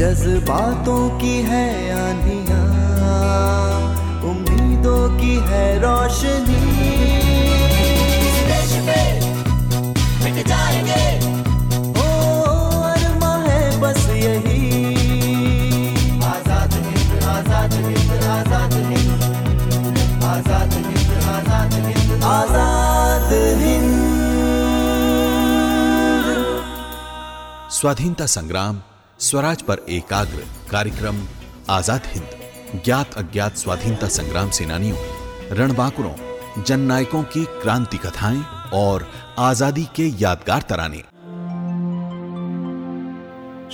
[0.00, 2.60] जज्बातों की है आंधिया
[4.30, 6.59] उम्मीदों की है रोशनी।
[27.80, 28.80] स्वाधीनता संग्राम
[29.18, 31.20] स्वराज पर एकाग्र कार्यक्रम
[31.70, 34.96] आज़ाद हिंद ज्ञात अज्ञात स्वाधीनता संग्राम सेनानियों
[35.58, 39.06] रणबांकुरों जननायकों की क्रांति कथाएँ और
[39.38, 41.02] आज़ादी के यादगार तराने।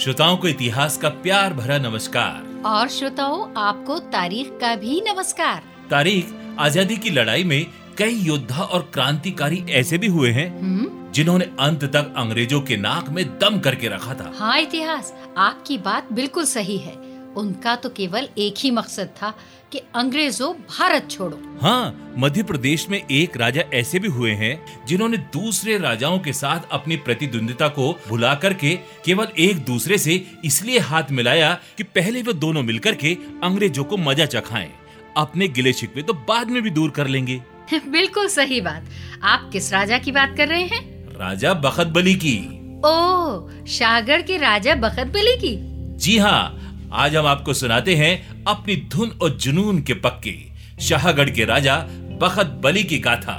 [0.03, 6.33] श्रोताओं को इतिहास का प्यार भरा नमस्कार। और श्रोताओं आपको तारीख का भी नमस्कार। तारीख
[6.59, 7.65] आज़ादी की लड़ाई में
[7.99, 13.09] कई योद्धा और क्रांतिकारी ऐसे भी हुए हैं हम्म। जिन्होंने अंत तक अंग्रेज़ों के नाक
[13.09, 16.95] में दम करके रखा था। हाँ इतिहास आपकी बात बिल्कुल सही है।
[17.37, 19.35] उनका तो केवल एक ही मकसद था
[19.73, 25.17] कि अंग्रेज़ों भारत छोड़ो। हाँ मध्य प्रदेश में एक राजा ऐसे भी हुए हैं जिन्होंने
[25.17, 31.11] दूसरे राजाओं के साथ अपनी प्रतिद्वंदिता को भुला करके केवल एक दूसरे से इसलिए हाथ
[31.11, 34.71] मिलाया कि पहले वो दोनों मिलकर के अंग्रेज़ों को मज़ा चखाएँ।
[35.17, 37.41] अपने गिले शिकवे तो बाद में भी दूर कर लेंगे।
[37.89, 38.89] बिल्कुल सही बात।
[39.23, 40.96] आप किस राजा की बात कर रहे हैं?
[41.21, 42.37] राजा बखत बली की।
[42.85, 45.57] ओ शाहगढ़ के राजा बखत बली की?
[45.99, 50.35] जी हाँ आज हम आपको सुनाते हैं अपनी धुन और जुनून के पक्के।
[50.81, 51.77] शाहगढ़ के राजा
[52.23, 53.35] बखत बली की गाथा।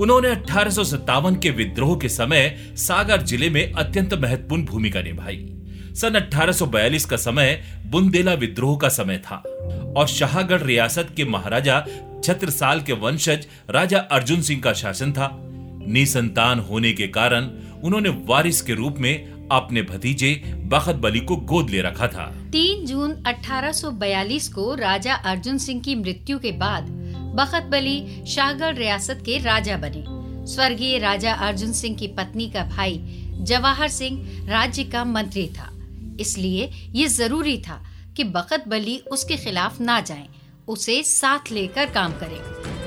[0.00, 5.54] उन्होंने अठारह के विद्रोह के समय सागर ज़िले में अत्यंत महत्वपूर्ण भूमिका निभाई।
[5.94, 9.36] सन 1842 का समय बुंदेला विद्रोह का समय था
[9.96, 11.84] और शाहगढ़ रियासत के महाराजा
[12.24, 15.26] छत्रसाल के वंशज राजा अर्जुन सिंह का शासन था।
[15.88, 17.44] निसंतान होने के कारण
[17.84, 22.84] उन्होंने वारिस के रूप में अपने भतीजे बखत बली को गोद ले रखा था। 3
[22.86, 26.88] जून 1842 को राजा अर्जुन सिंह की मृत्यु के बाद
[27.36, 30.04] बखत बली शाहगढ़ रियासत के राजा बने।
[30.46, 33.00] स्वर्गीय राजा अर्जुन सिंह की पत्नी का भाई
[33.42, 35.70] जवाहर सिंह राज्य का मंत्री था।
[36.20, 37.82] इसलिए ये ज़रूरी था
[38.16, 40.28] कि बखत बली उसके खिलाफ ना जाएँ,
[40.68, 42.77] उसे साथ लेकर काम करें।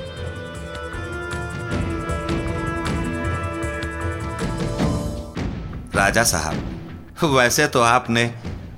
[5.94, 6.54] राजा साहब,
[7.24, 8.34] वैसे तो आपने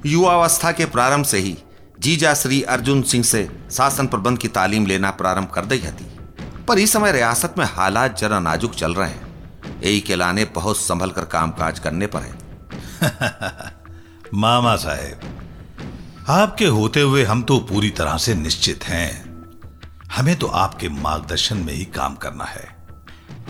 [0.06, 1.58] युवावस्था के प्रारंभ से ही
[2.00, 6.18] जीजा श्री अर्जुन सिंह से शासन प्रबंध की तालीम लेना प्रारंभ कर दी थी,
[6.68, 9.34] पर इस समय रियासत में हालात जरा नाजुक चल रहे हैं।
[9.80, 12.34] यही के लाने बहुत संभल कर काम काज करने पर है।
[14.34, 15.20] मामा साहेब,
[16.28, 19.34] आपके होते हुए हम तो पूरी तरह से निश्चित हैं।
[20.16, 22.73] हमें तो आपके मार्गदर्शन में ही काम करना है।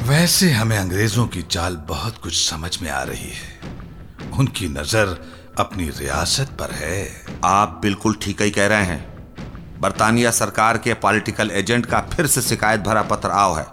[0.06, 5.16] वैसे हमें अंग्रेज़ों की चाल बहुत कुछ समझ में आ रही है। उनकी नज़र
[5.58, 7.08] अपनी रियासत पर है।
[7.44, 12.42] आप बिल्कुल ठीक ही कह रहे हैं। बरतानिया सरकार के पॉलिटिकल एजेंट का फिर से
[12.42, 13.66] शिकायत भरा पत्र आओ है।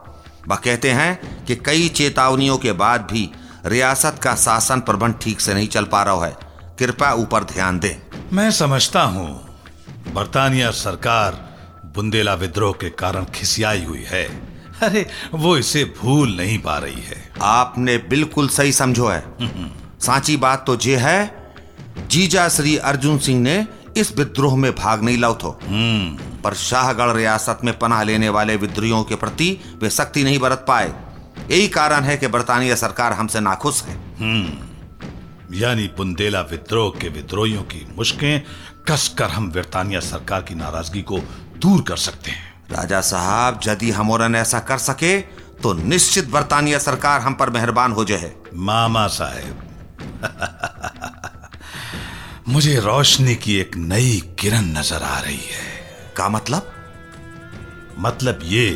[0.48, 3.30] वह कहते हैं कि कई चेतावनियों के बाद भी
[3.66, 6.36] रियासत का शासन प्रबंध ठीक से नहीं चल पा रहा है।
[6.80, 7.96] कृपया ऊपर ध्यान दें।
[8.34, 9.28] मैं समझता हूँ
[10.14, 11.40] बरतानिया सरकार
[11.96, 14.26] बुंदेला विद्रोह के कारण खिसियाई हुई है।
[14.84, 19.24] अरे वो इसे भूल नहीं पा रही है। आपने बिल्कुल सही समझो है।
[20.00, 21.20] सांची बात तो ये है
[22.08, 25.60] जीजा श्री अर्जुन सिंह ने इस विद्रोह में भाग नहीं लाओ तो।
[26.44, 30.94] पर शाहगढ़ रियासत में पनाह लेने वाले विद्रोहियों के प्रति वे सख्ती नहीं बरत पाए।
[31.52, 33.96] यही कारण है कि बरतानिया सरकार हमसे नाखुश है।
[35.54, 38.42] यानी बुंदेला विद्रोह के विद्रोहियों की मुश्कें
[38.88, 41.20] कसकर हम बरतानिया सरकार की नाराज़गी को
[41.58, 45.20] दूर कर सकते हैं। राजा साहब यदि हमोरन ऐसा कर सके
[45.64, 49.56] तो निश्चित बरतानिया सरकार हम पर मेहरबान हो जाए। मामा साहेब।
[52.48, 55.70] मुझे रोशनी की एक नई किरण नज़र आ रही है।
[56.18, 56.72] का मतलब?
[58.00, 58.70] मतलब ये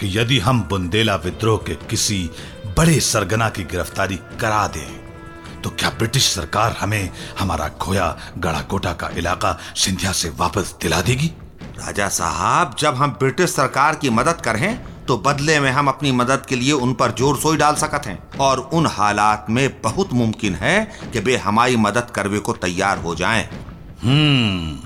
[0.00, 2.30] कि यदि हम बुंदेला विद्रोह के किसी
[2.76, 9.08] बड़े सरगना की गिरफ्तारी करा दें तो क्या ब्रिटिश सरकार हमें हमारा खोया गढ़ाकोटा का
[9.16, 11.30] इलाका सिंधिया से वापस दिला देगी?
[11.78, 16.46] राजा साहब जब हम ब्रिटिश सरकार की मदद करें तो बदले में हम अपनी मदद
[16.48, 20.54] के लिए उन पर ज़ोर सोई डाल सकते हैं। और उन हालात में बहुत मुमकिन
[20.54, 23.48] है कि वे हमारी मदद करवे को तैयार हो जाएँ।
[24.02, 24.78] हम्म।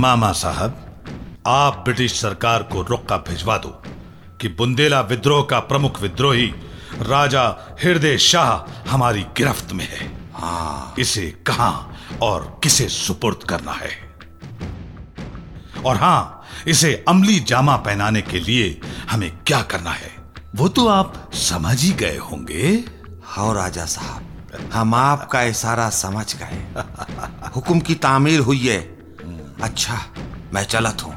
[0.00, 0.80] मामा साहब
[1.46, 3.82] आप ब्रिटिश सरकार को रुक्का भिजवा दो
[4.40, 6.46] कि बुंदेला विद्रोह का प्रमुख विद्रोही
[7.02, 7.48] राजा
[7.82, 11.70] हृदय शाह हमारी गिरफ्त में है। हाँ। इसे कहा
[12.22, 14.03] और किसे सुपुर्द करना है?
[15.86, 20.10] और हाँ इसे अमली जामा पहनाने के लिए हमें क्या करना है?
[20.54, 22.84] वो तो आप समझ ही गए होंगे।
[23.24, 26.64] हाँ राजा साहब हम आपका इशारा समझ गए।
[27.56, 28.78] हुक्म की तामीर हुई है।
[29.62, 30.00] अच्छा
[30.54, 31.12] मैं चलत हूँ।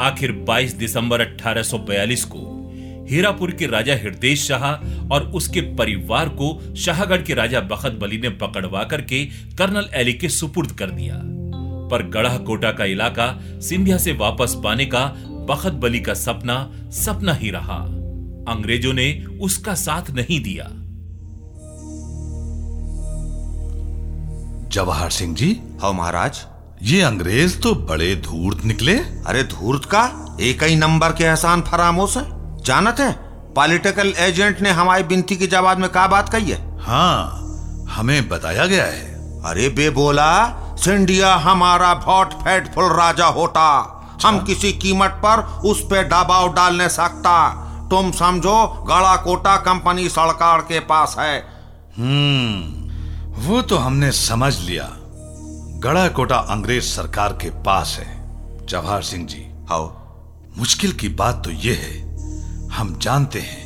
[0.00, 2.55] आखिर 22 दिसंबर 1842 को
[3.10, 4.64] हीरापुर के राजा हृदय शाह
[5.12, 9.24] और उसके परिवार को शाहगढ़ के राजा बखत बली ने पकड़वा करके
[9.58, 11.20] कर्नल एली के सुपुर्द कर दिया।
[11.90, 13.28] पर गढ़ा कोटा का इलाका
[13.60, 15.04] सिंधिया से वापस पाने का
[15.48, 17.78] बखत बली का सपना सपना ही रहा।
[18.48, 20.68] अंग्रेज़ों ने उसका साथ नहीं दिया।
[24.68, 26.44] जवाहर सिंह जी हाँ महाराज
[26.82, 28.94] ये अंग्रेज़ तो बड़े धूर्त निकले।
[29.26, 30.36] अरे धूर्त का?
[30.40, 32.35] एक ही नंबर के एहसान फरामोश है।
[32.66, 33.12] जानत है?
[33.54, 36.78] पॉलिटिकल एजेंट ने हमारी बिनती के जवाब में क्या बात कही है?
[36.80, 40.30] हाँ हमें बताया गया है। अरे बे बोला
[40.76, 43.92] सिंडिया हमारा भोट फैटफुल राजा होता।
[44.24, 47.36] हम किसी कीमत पर उस पे दबाव डालने सकता।
[47.90, 51.38] तुम समझो गड़ा कोटा कंपनी सड़कार के पास है।
[51.98, 54.88] हम्म वो तो हमने समझ लिया।
[55.80, 59.86] गड़ा कोटा अंग्रेज़ सरकार के पास है। जवाहर सिंह जी। हाओ
[60.58, 62.05] मुश्किल की बात तो यह है
[62.76, 63.64] हम जानते हैं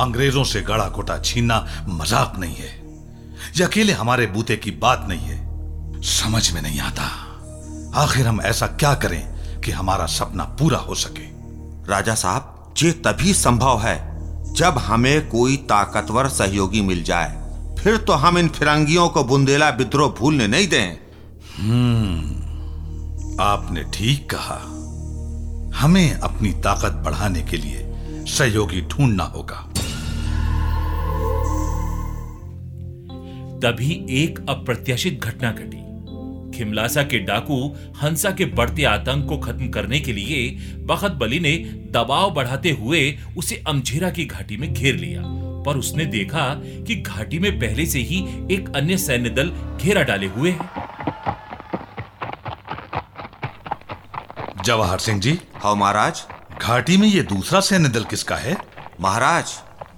[0.00, 2.70] अंग्रेज़ों से गड़ा कोटा छीनना मज़ाक नहीं है।
[3.56, 7.02] यह अकेले हमारे बूते की बात नहीं है। समझ में नहीं आता।
[7.94, 11.28] आखिर हम ऐसा क्या करें कि हमारा सपना पूरा हो सके?
[11.90, 13.96] राजा साहब ये तभी संभव है
[14.54, 17.38] जब हमें कोई ताकतवर सहयोगी मिल जाए।
[17.78, 20.92] फिर तो हम इन फिरंगियों को बुंदेला विद्रोह भूलने नहीं दें।
[23.40, 24.58] आपने ठीक कहा।
[25.78, 27.86] हमें अपनी ताकत बढ़ाने के लिए
[28.30, 29.56] सहयोगी ढूंढना होगा।
[33.62, 35.78] तभी एक अप्रत्याशित घटना घटी।
[36.58, 40.50] खिमलासा के डाकू हंसा के बढ़ते आतंक को खत्म करने के लिए
[40.86, 41.56] बखत बली ने
[41.90, 45.22] दबाव बढ़ाते हुए उसे अमझेरा की घाटी में घेर लिया।
[45.66, 46.54] पर उसने देखा
[46.86, 48.18] कि घाटी में पहले से ही
[48.54, 50.68] एक अन्य सैन्य दल घेरा डाले हुए है।
[54.64, 55.38] जवाहर सिंह जी?
[55.54, 56.26] हाँ महाराज।
[56.62, 58.56] घाटी में ये दूसरा सैन्य दल किसका है?
[59.00, 59.52] महाराज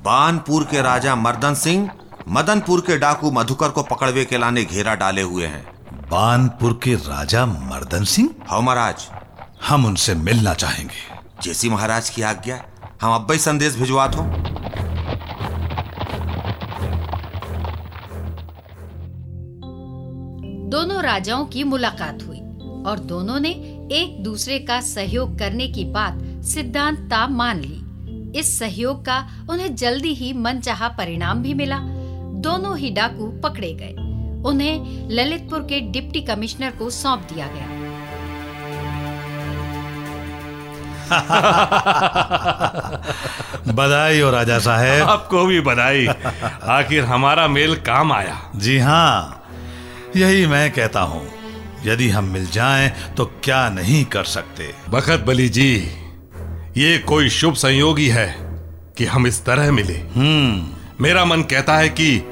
[0.05, 1.91] बानपुर के राजा मर्दन सिंह
[2.29, 5.65] मदनपुर के डाकू मधुकर को पकड़वे के लाने घेरा डाले हुए हैं।
[6.11, 8.31] बानपुर के राजा मर्दन सिंह?
[8.47, 9.09] हाँ महाराज।
[9.69, 12.65] हम उनसे मिलना चाहेंगे। जैसी महाराज की आज्ञा
[13.03, 14.23] हम अब संदेश भिजवा दो।
[20.71, 22.41] दोनों राजाओं की मुलाकात हुई
[22.83, 23.51] और दोनों ने
[23.93, 27.83] एक दूसरे का सहयोग करने की बात सिद्धांत मान ली।
[28.39, 31.79] इस सहयोग का उन्हें जल्दी ही मनचाहा परिणाम भी मिला।
[32.35, 33.93] दोनों ही डाकू पकड़े गए।
[34.49, 37.83] उन्हें ललितपुर के डिप्टी कमिश्नर को सौंप दिया गया।
[43.73, 46.09] बधाई हो राजा साहेब। आपको भी बधाई।
[46.63, 49.43] आखिर हमारा मेल काम आया। जी हाँ
[50.17, 51.29] यही मैं कहता हूँ।
[51.87, 54.75] यदि हम मिल जाएँ तो क्या नहीं कर सकते?
[54.91, 56.02] बखत बली जी
[56.77, 58.37] ये कोई शुभ संयोग ही है
[58.99, 62.23] कि हम इस तरह मिले। हम्म। मेरा मन कहता है कि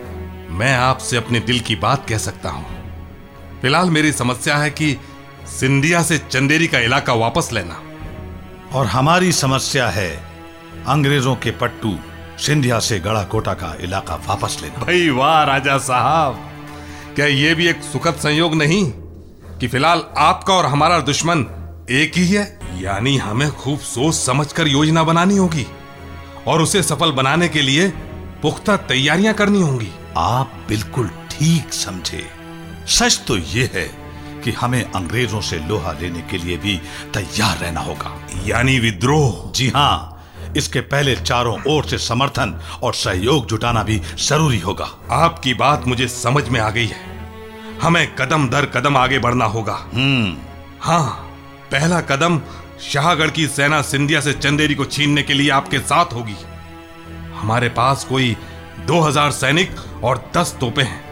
[0.51, 2.67] मैं आपसे अपने दिल की बात कह सकता हूँ।
[3.63, 4.97] फ़िलहाल मेरी समस्या है कि
[5.47, 7.83] सिंधिया से चंदेरी का इलाका वापस लेना।
[8.73, 10.25] और हमारी समस्या है
[10.87, 11.99] अंग्रेज़ों के पट्टू
[12.38, 16.50] सिंधिया से गड़ा कोटा का इलाका वापस लेना। भाई वाह राजा साहब
[17.14, 18.93] क्या ये भी एक सुखद संयोग नहीं
[19.59, 21.41] कि फ़िलहाल आपका और हमारा दुश्मन
[21.91, 22.60] एक ही है?
[22.79, 25.67] यानी हमें खूब सोच समझकर योजना बनानी होगी
[26.47, 27.89] और उसे सफल बनाने के लिए
[28.43, 32.27] पुख्ता तैयारियाँ करनी होंगी। आप बिल्कुल ठीक समझे।
[32.89, 33.85] सच तो ये है
[34.45, 36.77] कि हमें अंग्रेज़ों से लोहा लेने के लिए भी
[37.15, 40.17] तैयार रहना होगा। यानी विद्रोह। जी हाँ
[40.57, 46.09] इसके पहले चारों ओर से समर्थन और सहयोग जुटाना भी ज़रूरी होगा। आपकी बात मुझे
[46.09, 47.09] समझ में आ गई है।
[47.83, 50.37] हमें कदम दर कदम आगे बढ़ना होगा। हम्म।
[50.81, 51.27] हाँ
[51.71, 52.39] पहला कदम
[52.83, 56.37] शाहगढ़ की सेना सिंधिया से चंदेरी को छीनने के लिए आपके साथ होगी।
[57.35, 58.37] हमारे पास कोई
[58.87, 59.71] 2000 सैनिक
[60.05, 61.05] और 10 तोपे हैं।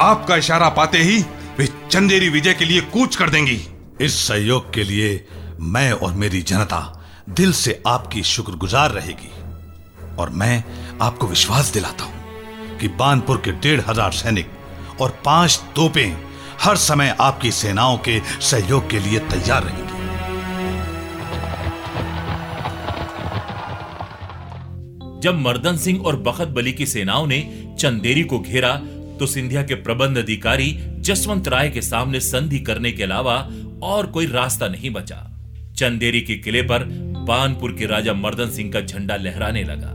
[0.00, 1.18] आपका इशारा पाते ही
[1.58, 3.60] वे चंदेरी विजय के लिए कूच कर देंगी।
[4.00, 5.26] इस सहयोग के लिए
[5.60, 6.80] मैं और मेरी जनता
[7.28, 9.30] दिल से आपकी शुक्रगुजार रहेगी।
[10.18, 10.62] और मैं
[11.02, 16.16] आपको विश्वास दिलाता हूँ कि बानपुर के डेढ़ हज़ार सैनिक और पाँच तोपें
[16.62, 19.99] हर समय आपकी सेनाओं के सहयोग के लिए तैयार रहेंगी।
[25.20, 27.40] जब मर्दन सिंह और बखत बली की सेनाओं ने
[27.78, 28.74] चंदेरी को घेरा
[29.20, 33.36] तो सिंधिया के प्रबंध अधिकारी जसवंत राय के सामने संधि करने के अलावा
[33.82, 35.26] और कोई रास्ता नहीं बचा।
[35.76, 36.84] चंदेरी के किले पर
[37.26, 39.92] बानपुर के राजा मर्दन सिंह का झंडा लहराने लगा।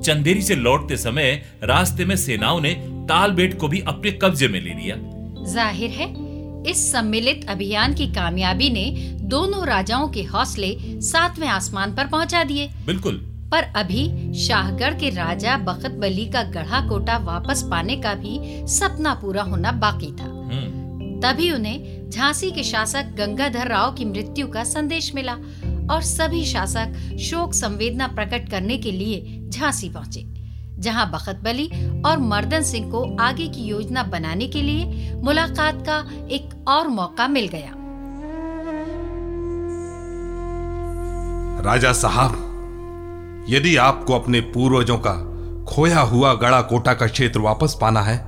[0.00, 2.74] चंदेरी से लौटते समय रास्ते में सेनाओं ने
[3.08, 4.96] तालबेट को भी अपने कब्जे में ले लिया।
[5.52, 6.08] ज़ाहिर है
[6.70, 8.84] इस सम्मिलित अभियान की कामयाबी ने
[9.30, 15.56] दोनों राजाओं के हौसले सातवें आसमान पर पहुँचा दिए। बिल्कुल। पर अभी शाहगढ़ के राजा
[15.56, 18.38] बखत बली का गढ़ा कोटा वापस पाने का भी
[18.68, 24.46] सपना पूरा होना बाकी था। हम्म, तभी उन्हें झांसी के शासक गंगाधर राव की मृत्यु
[24.48, 25.32] का संदेश मिला
[25.94, 30.24] और सभी शासक शोक संवेदना प्रकट करने के लिए झांसी पहुँचे
[30.80, 31.66] जहाँ बखत बली
[32.02, 35.98] और मर्दन सिंह को आगे की योजना बनाने के लिए मुलाकात का
[36.30, 37.74] एक और मौका मिल गया।
[41.64, 42.49] राजा साहब
[43.50, 45.12] यदि आपको अपने पूर्वजों का
[45.64, 48.18] खोया हुआ गड़ा कोटा का क्षेत्र वापस पाना है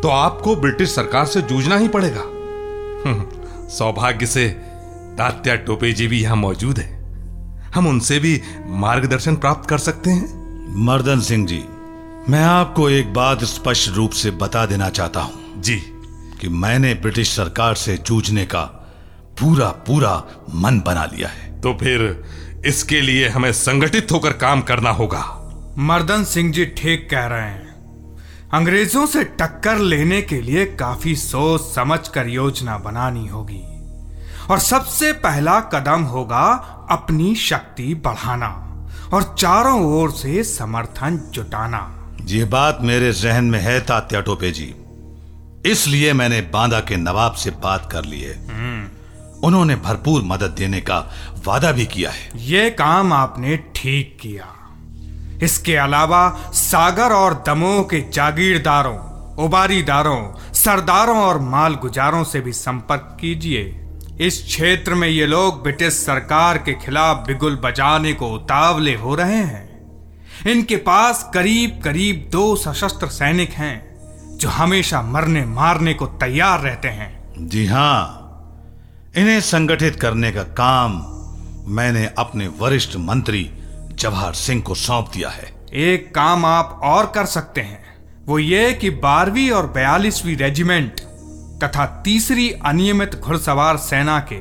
[0.00, 2.20] तो आपको ब्रिटिश सरकार से जूझना ही पड़ेगा।
[3.00, 4.48] हम्म, सौभाग्य से
[5.18, 6.96] तात्या टोपे जी भी यहाँ मौजूद है।
[7.74, 8.40] हम उनसे भी
[8.78, 11.62] मार्गदर्शन प्राप्त कर सकते हैं। मर्दन सिंह जी
[12.28, 15.76] मैं आपको एक बात स्पष्ट रूप से बता देना चाहता हूँ। जी।
[16.40, 18.62] कि मैंने ब्रिटिश सरकार से जूझने का
[19.40, 20.16] पूरा पूरा
[20.54, 22.00] मन बना लिया है। तो फिर
[22.66, 25.34] इसके लिए हमें संगठित होकर काम करना होगा।
[25.78, 27.68] मर्दन सिंह जी ठीक कह रहे हैं।
[28.54, 33.62] अंग्रेज़ों से टक्कर लेने के लिए काफ़ी सोच समझ कर योजना बनानी होगी।
[34.50, 36.44] और सबसे पहला कदम होगा
[36.90, 38.48] अपनी शक्ति बढ़ाना
[39.12, 44.74] और चारों ओर से समर्थन जुटाना। ये बात मेरे जहन में है तात्या टोपे जी।
[45.66, 48.34] इसलिए मैंने बांदा के नवाब से बात कर ली है।
[49.44, 50.98] उन्होंने भरपूर मदद देने का
[51.46, 54.46] वादा भी किया है। ये काम आपने ठीक किया।
[55.42, 58.96] इसके अलावा सागर और दमोह के जागीरदारों
[59.44, 63.84] उबारीदारों सरदारों और माल गुजारों से भी संपर्क कीजिए।
[64.20, 69.42] इस क्षेत्र में ये लोग ब्रिटिश सरकार के खिलाफ बिगुल बजाने को उतावले हो रहे
[69.42, 69.66] हैं।
[70.46, 76.88] इनके पास करीब करीब दो सशस्त्र सैनिक हैं जो हमेशा मरने मारने को तैयार रहते
[76.88, 78.17] हैं। जी हाँ
[79.16, 80.92] इन्हें संगठित करने का काम
[81.74, 83.50] मैंने अपने वरिष्ठ मंत्री
[83.92, 87.86] जवाहर सिंह को सौंप दिया है। एक काम आप और कर सकते हैं।
[88.26, 91.00] वो ये कि बारहवीं और बयालीसवीं रेजिमेंट
[91.64, 94.40] तथा तीसरी अनियमित घुड़सवार सेना के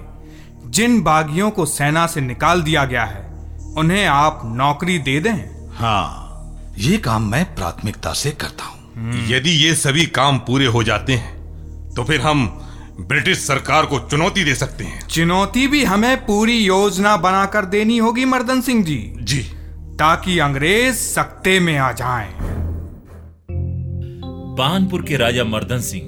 [0.69, 3.25] जिन बागियों को सेना से निकाल दिया गया है
[3.77, 8.75] उन्हें आप नौकरी दे दें। हाँ ये काम मैं प्राथमिकता से करता हूँ।
[9.29, 12.47] यदि ये सभी काम पूरे हो जाते हैं तो फिर हम
[12.99, 18.25] ब्रिटिश सरकार को चुनौती दे सकते हैं। चुनौती भी हमें पूरी योजना बनाकर देनी होगी
[18.25, 19.39] मर्दन सिंह जी। जी।
[19.99, 22.33] ताकि अंग्रेज़ सकते में आ जाएँ।
[24.57, 26.03] बानपुर के राजा मर्दन सिंह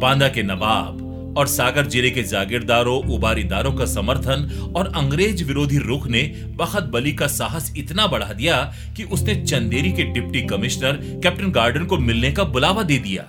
[0.00, 6.06] बांदा के नवाब और सागर ज़िले के जागीरदारों उबारीदारों का समर्थन और अंग्रेज़ विरोधी रुख
[6.06, 6.22] ने
[6.56, 11.84] बखत बली का साहस इतना बढ़ा दिया कि उसने चंदेरी के डिप्टी कमिश्नर कैप्टन गार्डन
[11.84, 13.24] को मिलने का बुलावा दे दिया।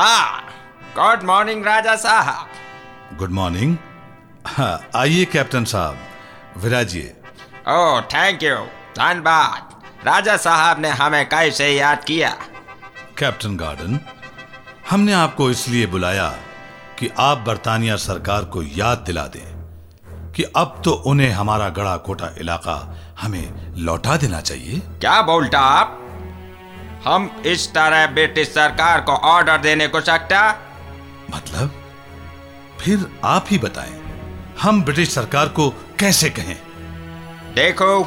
[0.00, 0.42] हाँ
[0.96, 3.16] गुड मॉर्निंग राजा साहब.
[3.18, 3.76] गुड मॉर्निंग
[4.46, 5.96] हाँ, आइए कैप्टन साहब.
[6.56, 7.12] विराजिए.
[7.68, 8.54] ओह थैंक यू
[8.96, 9.74] धन्यवाद.
[10.06, 12.30] राजा साहब ने हमें कैसे याद किया?
[13.18, 14.00] कैप्टन गार्डन
[14.90, 16.28] हमने आपको इसलिए बुलाया
[16.98, 22.34] कि आप बरतानिया सरकार को याद दिला दें कि अब तो उन्हें हमारा गड़ा कोटा
[22.38, 22.80] इलाका
[23.20, 25.99] हमें लौटा देना चाहिए। क्या बोलता आप?
[27.04, 30.40] हम इस तरह ब्रिटिश सरकार को ऑर्डर देने को सकता
[31.34, 31.70] मतलब?
[32.80, 34.00] फिर आप ही बताएँ
[34.60, 36.56] हम ब्रिटिश सरकार को कैसे कहें?
[37.54, 38.04] देखो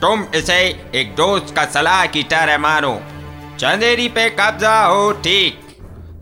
[0.00, 0.58] तुम इसे
[0.94, 3.00] एक दोस्त का सलाह की तरह मानो।
[3.58, 5.60] चंदेरी पे कब्जा हो ठीक।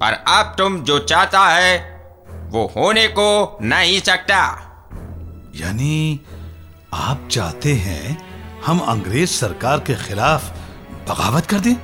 [0.00, 1.78] पर अब तुम जो चाहता है
[2.50, 4.38] वो होने को नहीं सकता।
[5.56, 6.20] यानी
[6.94, 8.18] आप चाहते हैं
[8.66, 10.56] हम अंग्रेज़ सरकार के खिलाफ
[11.10, 11.74] बगावत कर दें।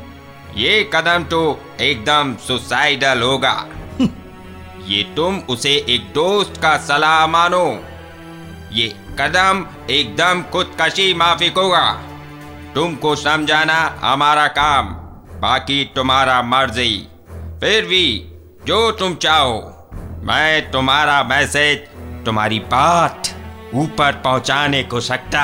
[0.57, 1.41] ये कदम तो
[1.81, 3.57] एकदम सुसाइडल होगा।
[4.87, 7.67] ये तुम उसे एक दोस्त का सलाह मानो।
[8.73, 8.87] ये
[9.21, 11.93] कदम एकदम खुदकशी माफिक होगा।
[12.75, 14.89] तुमको समझाना हमारा काम
[15.41, 16.97] बाकी तुम्हारा मर्ज़ी।
[17.61, 18.07] फिर भी
[18.67, 19.59] जो तुम चाहो
[20.23, 21.79] मैं तुम्हारा मैसेज
[22.27, 23.29] तुम्हारी बात
[23.75, 25.43] ऊपर पहुँचाने को सकता।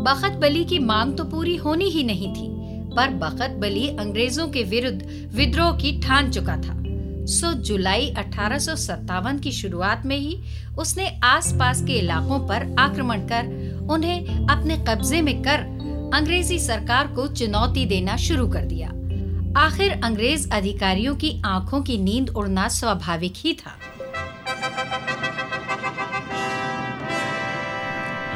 [0.00, 2.48] बखत बली की मांग तो पूरी होनी ही नहीं थी,
[2.96, 6.78] पर बखत बली अंग्रेज़ों के विरुद्ध विद्रोह की ठान चुका था।
[7.26, 10.40] सो जुलाई अठारह की शुरुआत में ही
[10.78, 15.60] उसने आसपास के इलाकों पर आक्रमण कर उन्हें अपने कब्जे में कर
[16.14, 18.88] अंग्रेज़ी सरकार को चुनौती देना शुरू कर दिया।
[19.56, 23.76] आखिर अंग्रेज़ अधिकारियों की आँखों की नींद उड़ना स्वाभाविक ही था।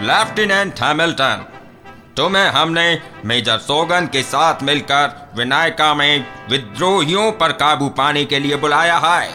[0.03, 1.45] लेफ्टिनेंट हैमिल्टन
[2.17, 8.57] तुम्हें हमने मेजर सोगन के साथ मिलकर विनायका में विद्रोहियों पर काबू पाने के लिए
[8.57, 9.33] बुलाया है।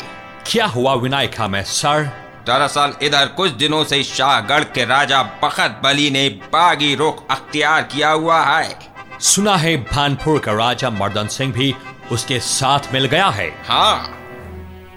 [0.47, 2.05] क्या हुआ विनायका में सर?
[2.47, 8.11] दरअसल इधर कुछ दिनों से शाहगढ़ के राजा बखत बली ने बागी रुख अख्तियार किया
[8.11, 8.79] हुआ है।
[9.21, 11.73] सुना है भानपुर का राजा मर्दन सिंह भी
[12.11, 14.15] उसके साथ मिल गया है। हाँ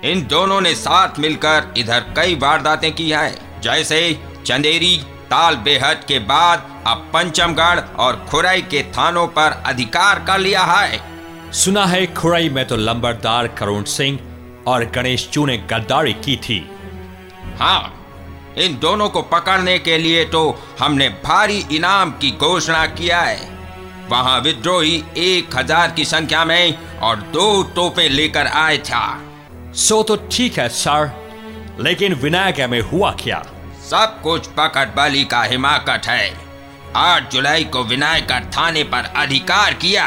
[0.05, 4.01] इन दोनों ने साथ मिलकर इधर कई वारदातें की है जैसे
[4.47, 5.01] चंदेरी
[5.33, 11.01] ताल बेहद के बाद अब पंचमगढ़ और खुरई के थानों पर अधिकार कर लिया है।
[11.55, 14.19] सुना है खुरई में तो लंबरदार करुण सिंह
[14.67, 16.59] और गणेश चू ने गद्दारी की थी।
[17.59, 20.43] हाँ इन दोनों को पकड़ने के लिए तो
[20.81, 23.51] हमने भारी इनाम की घोषणा किया है।
[24.11, 29.05] वहाँ विद्रोही एक हज़ार की संख्या में और दो तोपे लेकर आए था।
[29.79, 31.11] सो तो ठीक है सर
[31.81, 33.43] लेकिन विनायक में हुआ क्या?
[33.91, 36.33] सब कुछ पकड़ बली का हिमाकत है।
[36.97, 40.05] आठ जुलाई को विनायकर थाने पर अधिकार किया।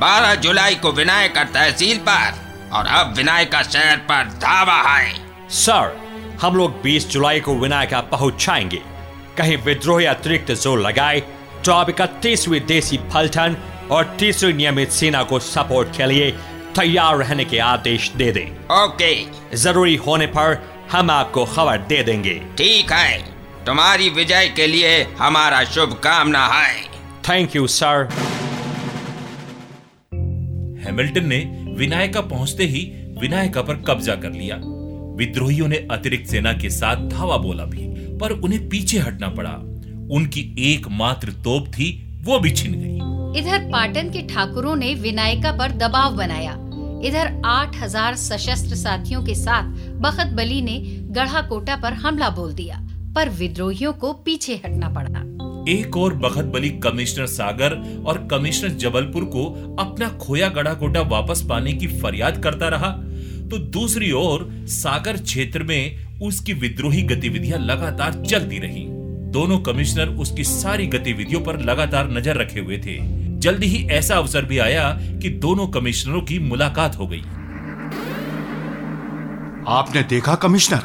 [0.00, 2.42] बारह जुलाई को विनायकर तहसील पर।
[2.72, 5.14] और अब विनायका शहर पर धावा है।
[5.50, 5.96] सर
[6.42, 8.82] हम लोग 20 जुलाई को विनायका पहुंचाएँगे।
[9.38, 11.20] कहीं विद्रोही अतिरिक्त ज़ोर लगाए
[11.64, 13.56] तो आप इकतीसवीं देसी फलटन
[13.90, 16.30] और तीसरी नियमित सेना को सपोर्ट के लिए
[16.76, 22.34] तैयार रहने के आदेश दे दें। ओके। ज़रूरी होने पर हम आपको खबर दे देंगे।
[22.58, 23.22] ठीक है।
[23.66, 26.82] तुम्हारी विजय के लिए हमारा शुभकामना है।
[27.28, 28.08] थैंक यू सर
[30.84, 31.38] हैमिल्टन ने
[31.78, 32.80] विनायका पहुँचते ही
[33.20, 34.56] विनायका पर कब्जा कर लिया।
[35.16, 39.52] विद्रोहियों ने अतिरिक्त सेना के साथ धावा बोला भी पर उन्हें पीछे हटना पड़ा।
[40.10, 42.94] उनकी एकमात्र तोप थी वो भी छिन गई।
[43.40, 46.58] इधर पाटन के ठाकुरों ने विनायका पर दबाव बनाया।
[47.04, 50.78] इधर 8000 सशस्त्र साथियों के साथ बखत बली ने
[51.10, 52.76] गढ़ा कोटा पर हमला बोल दिया,
[53.14, 55.20] पर विद्रोहियों को पीछे हटना पड़ा।
[55.70, 57.74] एक और बखत बली कमिश्नर सागर
[58.06, 59.44] और कमिश्नर जबलपुर को
[59.80, 62.90] अपना खोया गढ़ा कोटा वापस पाने की फरियाद करता रहा
[63.50, 68.84] तो दूसरी ओर सागर क्षेत्र में उसकी विद्रोही गतिविधियाँ लगातार चलती रही।
[69.32, 72.98] दोनों कमिश्नर उसकी सारी गतिविधियों पर लगातार नज़र रखे हुए थे।
[73.40, 74.90] जल्दी ही ऐसा अवसर भी आया
[75.22, 77.22] कि दोनों कमिश्नरों की मुलाकात हो गई।
[79.68, 80.82] आपने देखा कमिश्नर?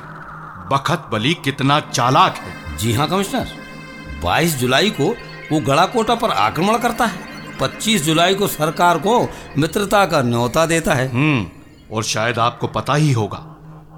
[0.71, 3.47] बखत बली कितना चालाक है। जी हाँ कमिश्नर।
[4.23, 5.09] 22 जुलाई को
[5.51, 7.19] वो गड़ाकोटा पर आक्रमण करता है।
[7.57, 11.45] 25 जुलाई को सरकार को मित्रता का न्योता देता है। हम्म
[11.95, 13.45] और शायद आपको पता ही होगा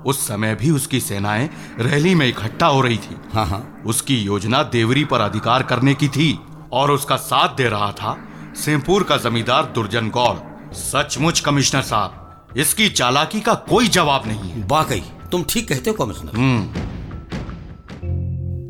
[0.06, 4.64] उस समय भी उसकी सेनाएँ रैली में इकट्ठा हो रही थी। हाँ हाँ। उसकी योजना
[4.64, 6.40] देवरी पर अधिकार करने की थी
[6.72, 8.18] और उसका साथ दे रहा था
[8.56, 10.42] सिंहपुर का जमींदार दुर्जन गौर।
[10.74, 12.18] सचमुच कमिश्नर साहब
[12.58, 16.90] इसकी चालाकी का कोई जवाब नहीं है। वाकई तुम ठीक कहते हो कमिश्नर।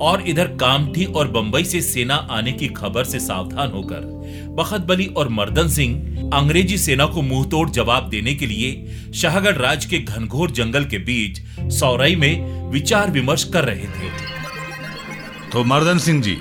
[0.01, 4.01] और इधर कामठी और बंबई से सेना आने की खबर से सावधान होकर
[4.57, 9.85] बखत बली और मर्दन सिंह अंग्रेज़ी सेना को मुंहतोड़ जवाब देने के लिए शाहगढ़ राज
[9.85, 11.41] के घनघोर जंगल के बीच
[11.73, 14.09] सौरई में विचार विमर्श कर रहे थे।
[15.51, 16.37] तो मर्दन सिंह जी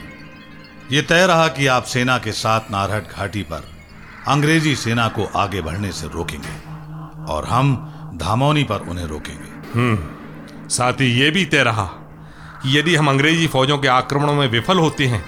[0.92, 3.68] ये तय रहा कि आप सेना के साथ नारहट घाटी पर
[4.28, 6.69] अंग्रेज़ी सेना को आगे बढ़ने से रोकेंगे।
[7.30, 7.74] और हम
[8.16, 11.84] धामौनी पर उन्हें रोकेंगे। साथ ही ये भी तय रहा
[12.62, 15.24] कि यदि हम अंग्रेज़ी फौजों के आक्रमणों में विफल होते हैं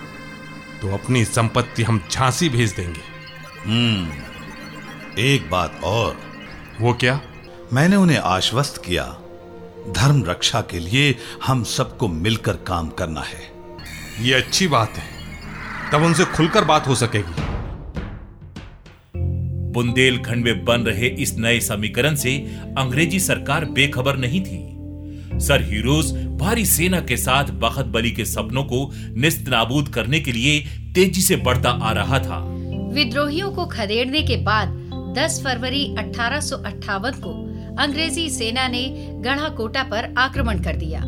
[0.81, 3.01] तो अपनी संपत्ति हम झांसी भेज देंगे।
[5.23, 6.17] एक बात और।
[6.81, 7.21] वो क्या?
[7.73, 9.05] मैंने उन्हें आश्वस्त किया
[9.93, 13.41] धर्म रक्षा के लिए हम सबको मिलकर काम करना है।
[14.21, 15.11] ये अच्छी बात है
[15.93, 17.35] तब उनसे खुलकर बात हो सकेगी।
[19.73, 22.37] बुंदेलखंड में बन रहे इस नए समीकरण से
[22.79, 24.69] अंग्रेज़ी सरकार बेखबर नहीं थी।
[25.41, 30.33] सर हीरोज भारी सेना के साथ बखत बली के सपनों को निस्त नाबूद करने के
[30.33, 30.61] लिए
[30.95, 32.39] तेज़ी से बढ़ता आ रहा था।
[32.93, 34.69] विद्रोहियों को खदेड़ने के बाद
[35.19, 37.33] 10 फरवरी अठारह सौ अट्ठावन को
[37.83, 38.85] अंग्रेज़ी सेना ने
[39.25, 41.03] गढ़ा कोटा पर आक्रमण कर दिया।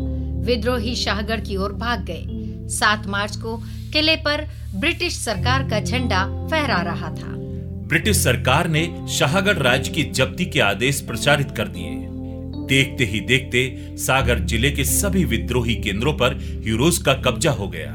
[0.44, 2.24] विद्रोही शाहगढ़ की ओर भाग गए।
[2.68, 3.56] 7 मार्च को
[3.92, 7.43] किले पर ब्रिटिश सरकार का झंडा फहरा रहा था।
[7.88, 11.90] ब्रिटिश सरकार ने शाहगढ़ राज्य की जब्ती के आदेश प्रचारित कर दिए।
[12.68, 17.90] देखते ही देखते सागर ज़िले के सभी विद्रोही केंद्रों पर यूरोज का कब्जा हो गया।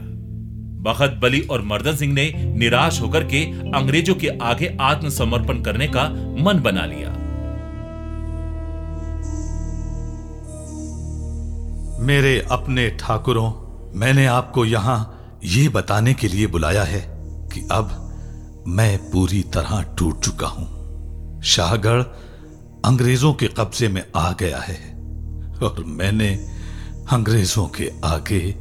[0.84, 6.04] बखत बली और मर्दन सिंह ने निराश होकर के अंग्रेज़ों के आगे आत्मसमर्पण करने का
[6.44, 7.10] मन बना लिया।
[12.04, 13.52] मेरे अपने ठाकुरों,
[14.00, 17.02] मैंने आपको यहाँ ये बताने के लिए बुलाया है
[17.54, 18.06] कि अब
[18.68, 22.02] मैं पूरी तरह टूट चुका हूँ। शाहगढ़
[22.86, 24.94] अंग्रेज़ों के कब्जे में आ गया है
[25.64, 26.30] और मैंने
[27.12, 28.56] अंग्रेज़ों के आगे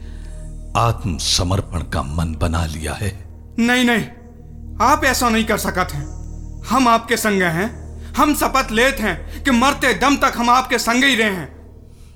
[0.76, 4.04] आत्मसमर्पण का मन बना लिया है। नहीं नहीं
[4.80, 6.06] आप ऐसा नहीं कर सकते हैं।
[6.68, 11.04] हम आपके संग हैं हम शपथ लेते हैं कि मरते दम तक हम आपके संग
[11.04, 11.48] ही रहे। हैं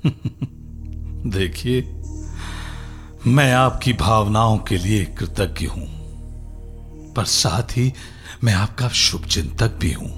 [1.31, 1.83] देखिए
[3.27, 6.02] मैं आपकी भावनाओं के लिए कृतज्ञ हूँ।
[7.17, 7.93] पर साथ ही
[8.45, 10.11] मैं आपका शुभ चिंतक भी हूँ।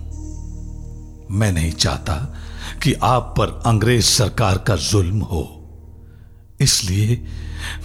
[1.30, 2.14] मैं नहीं चाहता
[2.83, 5.61] कि आप पर अंग्रेज़ सरकार का जुल्म हो।
[6.61, 7.24] इसलिए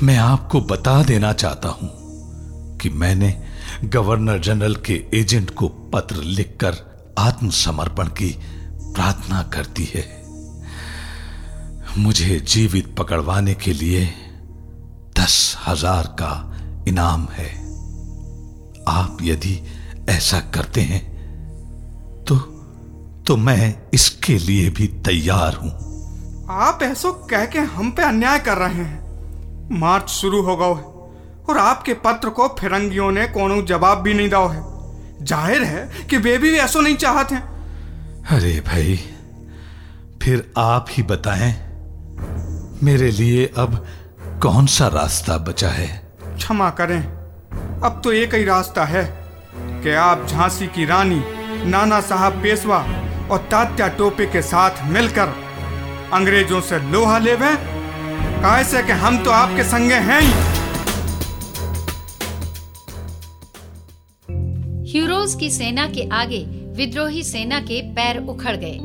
[0.04, 3.36] मैं आपको बता देना चाहता हूँ कि मैंने
[3.86, 6.76] गवर्नर जनरल के एजेंट को पत्र लिखकर
[7.20, 8.30] आत्मसमर्पण की
[8.94, 10.08] प्रार्थना कर दी है।
[11.98, 14.06] मुझे जीवित पकड़वाने के लिए
[15.20, 16.32] दस हज़ार का
[16.88, 17.69] इनाम है।
[18.90, 19.60] आप यदि
[20.10, 21.02] ऐसा करते हैं
[22.26, 22.36] तो
[23.28, 25.72] तो मैं इसके लिए भी तैयार हूँ।
[26.52, 30.98] आप ऐसा कह के हम पे अन्याय कर रहे हैं। मार्च शुरू हो गया है
[31.50, 34.68] और आपके पत्र को फिरंगियों ने कोनो जवाब भी नहीं दो है।
[35.26, 37.36] ज़ाहिर है कि वे भी ऐसा नहीं चाहते
[38.36, 38.96] अरे भाई
[40.24, 41.54] फिर आप ही बताएँ
[42.84, 43.86] मेरे लिए अब
[44.42, 45.88] कौन सा रास्ता बचा है?
[46.36, 47.19] क्षमा करें।
[47.84, 49.04] अब तो एक ही रास्ता है
[49.84, 51.22] कि आप झांसी की रानी,
[51.70, 52.78] नाना साहब पेशवा
[53.32, 55.34] और तात्या टोपे के साथ मिलकर
[56.14, 57.56] अंग्रेज़ों से लोहा लेवे।
[58.42, 60.34] कैसे कि हम तो आपके संगे हैं ही।
[64.92, 66.44] ह्यूरोज की सेना के आगे
[66.76, 68.78] विद्रोही सेना के पैर उखड़ गए।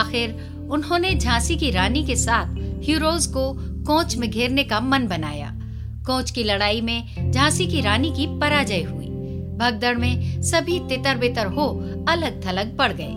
[0.00, 0.30] आखिर
[0.70, 3.52] उन्होंने झांसी की रानी के साथ ह्यूरोज को
[3.84, 5.58] कोच में घेरने का मन बनाया।
[6.06, 9.06] कोच की लड़ाई में झांसी की रानी की पराजय हुई।
[9.58, 11.68] भगदड़ में सभी तितर बितर हो
[12.08, 13.12] अलग थलग पड़ गए।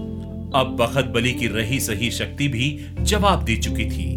[0.55, 2.69] अब बखत बली की रही सही शक्ति भी
[2.99, 4.11] जवाब दे चुकी थी।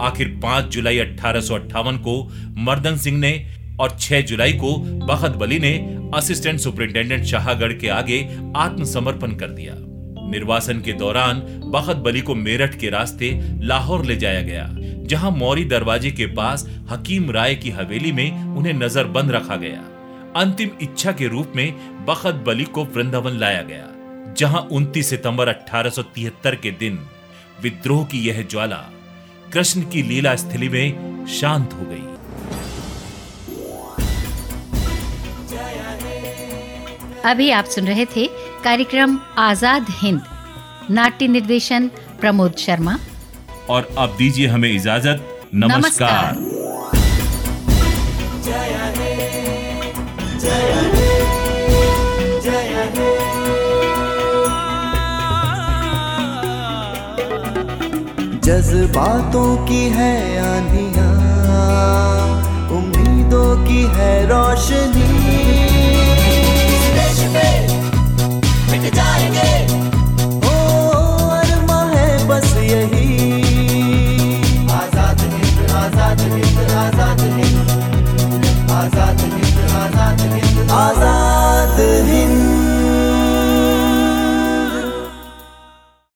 [0.00, 2.22] आखिर 5 जुलाई अठारह सौ अट्ठावन को
[2.56, 3.32] मर्दन सिंह ने
[3.80, 4.76] और 6 जुलाई को
[5.06, 5.72] बखत बली ने
[6.14, 8.22] असिस्टेंट सुपरिंटेंडेंट शाहगढ़ के आगे
[8.56, 9.74] आत्मसमर्पण कर दिया।
[10.30, 11.40] निर्वासन के दौरान
[11.72, 13.30] बखत बली को मेरठ के रास्ते
[13.66, 14.68] लाहौर ले जाया गया,
[15.08, 19.84] जहाँ मौरी दरवाजे के पास हकीम राय की हवेली में उन्हें नजरबंद रखा गया।
[20.36, 23.86] अंतिम इच्छा के रूप में बखत बली को वृंदावन लाया गया,
[24.34, 26.98] जहाँ 29 सितंबर 1873 के दिन
[27.62, 28.84] विद्रोह की यह ज्वाला
[29.52, 32.17] कृष्ण की लीला स्थली में शांत हो गई।
[37.24, 38.26] अभी आप सुन रहे थे
[38.64, 40.20] कार्यक्रम आज़ाद हिंद।
[40.90, 41.88] नाट्य निर्देशन
[42.20, 42.96] प्रमोद शर्मा।
[43.70, 46.56] और अब दीजिए हमें इजाज़त। नमस्कार, नमस्कार।
[58.44, 61.08] जज्बातों की है आंधिया
[62.78, 65.67] उम्मीदों की है रोशनी।
[68.90, 69.50] जाएँगे।
[70.48, 70.54] ओ
[71.36, 73.08] अरमा है बस यही।
[74.72, 77.68] आज़ाद हिंद आज़ाद हिंद आज़ाद हिंद।
[78.72, 81.57] आज़ाद हिंद आज़ाद हिंद। आज़ाद